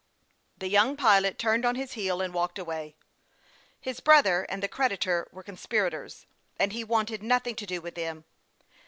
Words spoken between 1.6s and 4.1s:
on his heel and walked away. His